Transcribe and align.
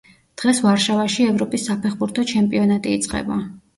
დღეს 0.41 0.61
ვარშავაში 0.67 1.27
ევროპის 1.33 1.67
საფეხბურთო 1.71 2.25
ჩემპიონატი 2.33 2.99
იწყება. 3.01 3.39